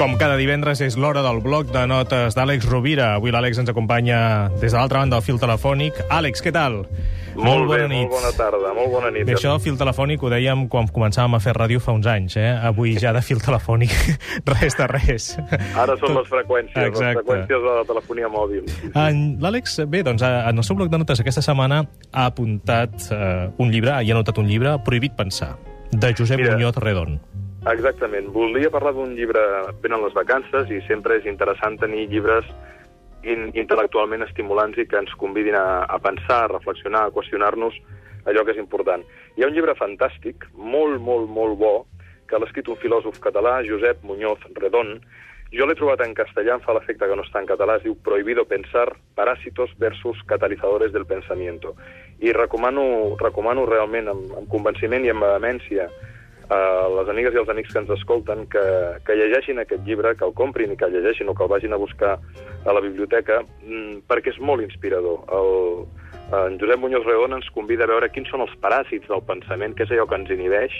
[0.00, 3.10] Com cada divendres és l'hora del bloc de notes d'Àlex Rovira.
[3.18, 5.98] Avui l'Àlex ens acompanya des de l'altra banda del fil telefònic.
[6.08, 6.78] Àlex, què tal?
[7.34, 9.26] Molt, molt bé, molt bona tarda, molt bona nit.
[9.28, 12.48] Bé, això, fil telefònic, ho dèiem quan començàvem a fer ràdio fa uns anys, eh?
[12.70, 13.92] Avui ja de fil telefònic,
[14.54, 15.28] res de res.
[15.76, 17.04] Ara són les freqüències, Exacte.
[17.04, 18.72] les freqüències de la telefonia mòbil.
[19.44, 23.68] L'Àlex, bé, doncs, en el seu bloc de notes aquesta setmana ha apuntat eh, un
[23.68, 25.58] llibre, ha anotat un llibre, Prohibit pensar,
[25.92, 27.20] de Josep Mira, Muñoz Redon.
[27.68, 28.30] Exactament.
[28.32, 29.40] Volia parlar d'un llibre
[29.82, 32.46] ben en les vacances i sempre és interessant tenir llibres
[33.20, 37.76] in intel·lectualment estimulants i que ens convidin a, a pensar, a reflexionar, a qüestionar-nos
[38.24, 39.04] allò que és important.
[39.36, 41.74] Hi ha un llibre fantàstic, molt, molt, molt bo,
[42.30, 44.96] que l'ha escrit un filòsof català, Josep Muñoz Redon.
[45.52, 47.96] Jo l'he trobat en castellà, em fa l'efecte que no està en català, es diu
[48.06, 48.86] Prohibido pensar,
[49.18, 51.74] parásitos versus catalizadores del pensamiento.
[52.24, 55.90] I recomano, recomano realment amb, amb convenciment i amb vehemència
[56.50, 58.62] a les amigues i els amics que ens escolten que,
[59.06, 61.76] que llegeixin aquest llibre, que el comprin i que el llegeixin o que el vagin
[61.76, 65.22] a buscar a la biblioteca, mm, perquè és molt inspirador.
[65.30, 65.86] El,
[66.30, 69.86] en Josep Muñoz Reón ens convida a veure quins són els paràsits del pensament, què
[69.86, 70.74] és allò que ens inhibeix,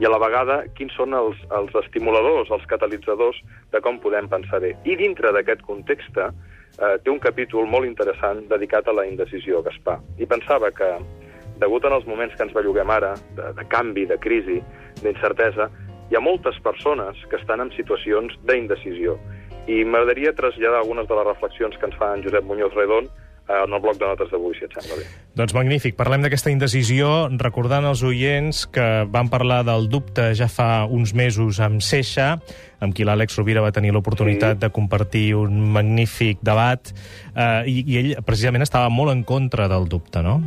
[0.00, 3.40] i a la vegada quins són els, els estimuladors, els catalitzadors
[3.72, 4.74] de com podem pensar bé.
[4.84, 10.00] I dintre d'aquest context eh, té un capítol molt interessant dedicat a la indecisió, Gaspar.
[10.16, 10.90] I pensava que,
[11.60, 14.58] degut en els moments que ens belluguem ara, de, de canvi, de crisi,
[15.04, 15.68] d'incertesa,
[16.10, 19.16] hi ha moltes persones que estan en situacions d'indecisió.
[19.70, 23.06] I m'agradaria traslladar algunes de les reflexions que ens fa en Josep Muñoz Redon
[23.50, 25.06] en el bloc de notes d'avui, si et sembla bé.
[25.38, 25.96] Doncs magnífic.
[25.98, 31.60] Parlem d'aquesta indecisió, recordant als oients que vam parlar del dubte ja fa uns mesos
[31.64, 32.36] amb Seixa,
[32.80, 34.62] amb qui l'Àlex Rovira va tenir l'oportunitat sí.
[34.64, 36.92] de compartir un magnífic debat,
[37.34, 40.38] eh, i, i ell precisament estava molt en contra del dubte, no?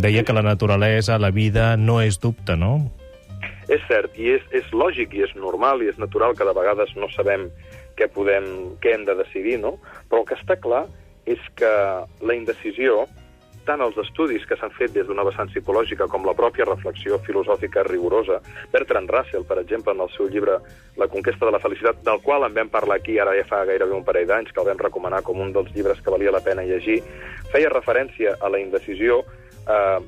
[0.00, 2.76] Deia que la naturalesa, la vida, no és dubte, no?
[3.70, 6.90] És cert, i és, és lògic i és normal i és natural que de vegades
[6.98, 7.46] no sabem
[7.98, 8.46] què, podem,
[8.82, 9.76] què hem de decidir, no?
[10.10, 10.86] Però el que està clar
[11.30, 11.70] és que
[12.26, 13.04] la indecisió,
[13.68, 17.84] tant els estudis que s'han fet des d'una vessant psicològica com la pròpia reflexió filosòfica
[17.86, 18.40] rigorosa,
[18.72, 20.58] Bertrand Russell, per exemple, en el seu llibre
[20.96, 23.94] La conquesta de la felicitat, del qual en vam parlar aquí ara ja fa gairebé
[23.96, 26.66] un parell d'anys, que el vam recomanar com un dels llibres que valia la pena
[26.66, 27.00] llegir,
[27.52, 29.22] feia referència a la indecisió
[29.68, 30.00] eh,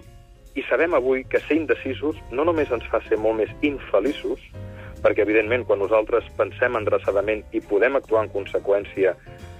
[0.55, 4.41] i sabem avui que ser indecisos no només ens fa ser molt més infeliços,
[5.03, 9.15] perquè, evidentment, quan nosaltres pensem endreçadament i podem actuar en conseqüència,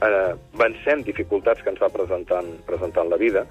[0.07, 3.47] eh, vencem dificultats que ens va presentant, presentant la vida,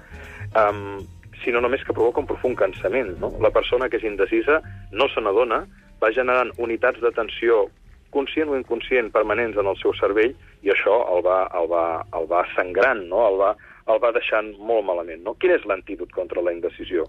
[0.56, 1.00] um,
[1.44, 3.16] sinó només que provoca un profund cansament.
[3.20, 3.32] No?
[3.40, 4.60] La persona que és indecisa
[4.92, 5.64] no se n'adona,
[6.02, 7.66] va generant unitats de tensió
[8.12, 11.84] conscient o inconscient permanents en el seu cervell i això el va, el va,
[12.18, 13.24] el va sangrant, no?
[13.28, 13.52] el, va,
[13.88, 15.22] el va deixant molt malament.
[15.24, 15.36] No?
[15.40, 17.06] Quin és l'antídot contra la indecisió?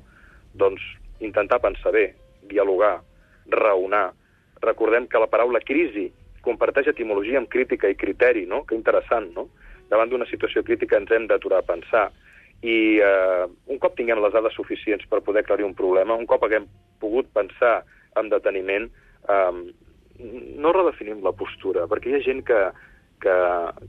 [0.56, 0.84] Doncs
[1.24, 2.08] intentar pensar bé,
[2.50, 2.98] dialogar,
[3.52, 4.12] raonar.
[4.64, 6.10] Recordem que la paraula crisi
[6.44, 8.64] comparteix etimologia amb crítica i criteri, no?
[8.68, 9.48] Que interessant, no?
[9.92, 12.10] Davant d'una situació crítica ens hem d'aturar a pensar
[12.64, 16.46] i eh, un cop tinguem les dades suficients per poder aclarir un problema, un cop
[16.48, 16.68] haguem
[17.04, 17.82] pogut pensar
[18.20, 18.88] amb deteniment,
[19.28, 19.52] eh,
[20.64, 22.60] no redefinim la postura, perquè hi ha gent que,
[23.24, 23.36] que,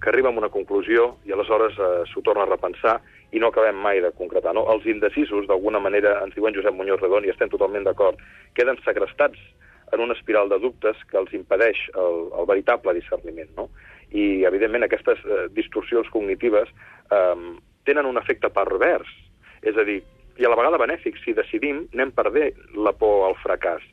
[0.00, 2.96] que arriba a una conclusió i aleshores eh, s'ho torna a repensar
[3.34, 4.54] i no acabem mai de concretar.
[4.54, 4.66] No?
[4.72, 8.18] Els indecisos, d'alguna manera, ens diuen Josep Muñoz Redon, i estem totalment d'acord,
[8.58, 9.38] queden segrestats
[9.92, 13.50] en una espiral de dubtes que els impedeix el, el veritable discerniment.
[13.58, 13.68] No?
[14.14, 16.70] I, evidentment, aquestes eh, distorsions cognitives
[17.10, 17.44] eh,
[17.84, 19.10] tenen un efecte pervers,
[19.62, 20.00] és a dir,
[20.38, 23.84] i a la vegada benèfic, si decidim, anem perdent la por al fracàs.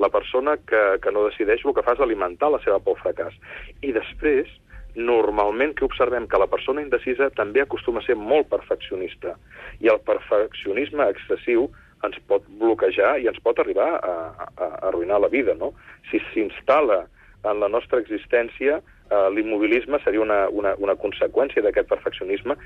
[0.00, 3.02] La persona que, que no decideix el que fa és alimentar la seva por al
[3.02, 3.36] fracàs.
[3.84, 4.48] I després,
[4.96, 9.36] normalment que observem que la persona indecisa també acostuma a ser molt perfeccionista
[9.80, 11.68] i el perfeccionisme excessiu
[12.06, 15.72] ens pot bloquejar i ens pot arribar a, a, a arruïnar la vida, no?
[16.10, 17.02] Si s'instal·la
[17.50, 22.56] en la nostra existència, eh, l'immobilisme seria una, una, una conseqüència d'aquest perfeccionisme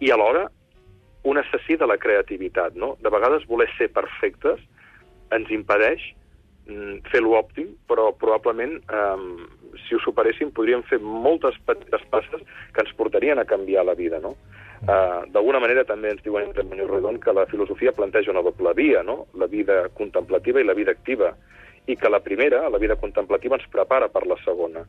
[0.00, 0.48] i alhora
[1.24, 2.96] un assassí de la creativitat, no?
[3.00, 4.60] De vegades voler ser perfectes
[5.32, 6.02] ens impedeix
[6.66, 9.26] mm, fer lo òptim, però probablement eh,
[9.86, 12.42] si ho superéssim, podríem fer moltes petites passes
[12.74, 14.34] que ens portarien a canviar la vida, no?
[14.82, 18.72] Uh, D'alguna manera també ens diuen en Muñoz Redon que la filosofia planteja una doble
[18.74, 19.28] via, no?
[19.38, 21.28] la vida contemplativa i la vida activa,
[21.86, 24.82] i que la primera, la vida contemplativa, ens prepara per la segona.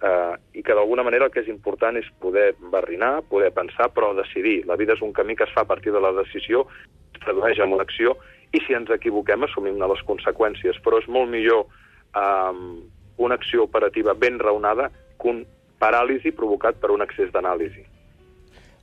[0.00, 4.10] Uh, I que d'alguna manera el que és important és poder barrinar, poder pensar, però
[4.16, 4.66] decidir.
[4.68, 6.66] La vida és un camí que es fa a partir de la decisió,
[7.12, 8.16] es tradueix en una acció,
[8.52, 12.52] i si ens equivoquem assumim les conseqüències, però és molt millor uh,
[13.16, 14.90] una acció operativa ben raonada
[15.20, 15.42] que un
[15.80, 17.86] paràlisi provocat per un excés d'anàlisi.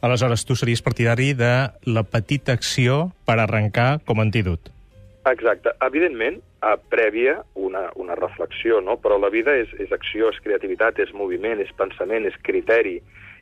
[0.01, 4.69] Aleshores, tu series partidari de la petita acció per arrencar com a antídot.
[5.25, 5.73] Exacte.
[5.81, 8.97] Evidentment, eh, prèvia una, una reflexió, no?
[9.01, 12.99] però la vida és, és acció, és creativitat, és moviment, és pensament, és criteri.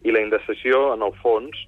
[0.07, 1.60] I la indecisió, en el fons,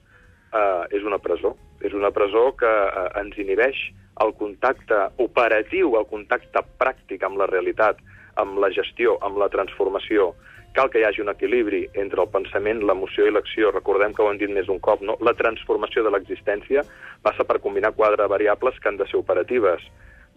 [0.54, 1.58] eh, és una presó.
[1.84, 3.90] És una presó que eh, ens inhibeix
[4.24, 8.00] el contacte operatiu, el contacte pràctic amb la realitat,
[8.40, 10.32] amb la gestió, amb la transformació.
[10.78, 13.72] Cal que hi hagi un equilibri entre el pensament, l'emoció i l'acció.
[13.74, 15.16] Recordem que ho hem dit més d'un cop, no?
[15.26, 16.84] La transformació de l'existència
[17.26, 19.82] passa per combinar quatre variables que han de ser operatives.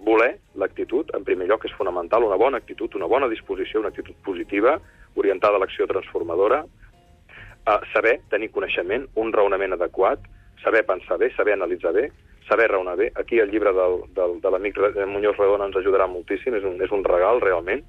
[0.00, 4.16] Voler, l'actitud, en primer lloc, és fonamental, una bona actitud, una bona disposició, una actitud
[4.24, 4.78] positiva,
[5.20, 10.24] orientada a l'acció transformadora, uh, saber tenir coneixement, un raonament adequat,
[10.64, 12.08] saber pensar bé, saber analitzar bé,
[12.48, 13.12] saber raonar bé.
[13.20, 16.96] Aquí el llibre del, del, de l'amic Muñoz Redona ens ajudarà moltíssim, és un, és
[16.96, 17.84] un regal, realment.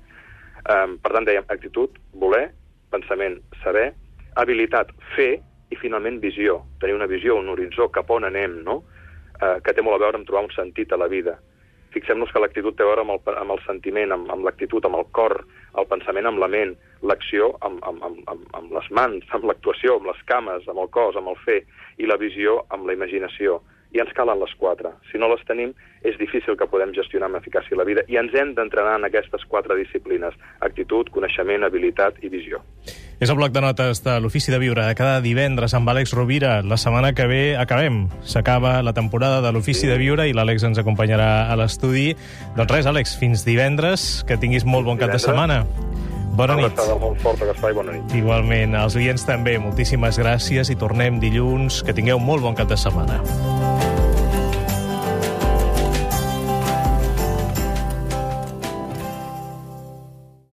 [0.70, 2.52] Um, per tant, dèiem actitud, voler,
[2.94, 3.92] pensament, saber,
[4.38, 5.40] habilitat, fer,
[5.72, 8.82] i finalment visió, tenir una visió, un horitzó, cap on anem, no?
[9.42, 11.38] Uh, que té molt a veure amb trobar un sentit a la vida.
[11.96, 15.00] Fixem-nos que l'actitud té a veure amb el, amb el sentiment, amb, amb l'actitud, amb
[15.00, 15.42] el cor,
[15.80, 16.76] el pensament amb la ment,
[17.08, 20.92] l'acció amb, amb, amb, amb, amb les mans, amb l'actuació, amb les cames, amb el
[20.94, 21.62] cos, amb el fer,
[21.98, 23.60] i la visió amb la imaginació
[23.92, 24.94] i ens calen les quatre.
[25.12, 25.74] Si no les tenim,
[26.08, 29.44] és difícil que podem gestionar amb eficàcia la vida i ens hem d'entrenar en aquestes
[29.52, 32.62] quatre disciplines, actitud, coneixement, habilitat i visió.
[33.22, 36.56] És el bloc de notes de l'Ofici de Viure, cada divendres amb Àlex Rovira.
[36.66, 38.08] La setmana que ve acabem.
[38.26, 39.92] S'acaba la temporada de l'Ofici sí.
[39.92, 42.16] de Viure i l'Àlex ens acompanyarà a l'estudi.
[42.58, 45.62] Doncs res, Àlex, fins divendres, que tinguis molt bon cap de setmana.
[46.32, 46.80] Bona nit.
[46.80, 48.16] Una molt forta, Gaspar, i bona nit.
[48.16, 51.82] Igualment, als oients també, moltíssimes gràcies i tornem dilluns.
[51.86, 53.20] Que tingueu molt bon cap de setmana.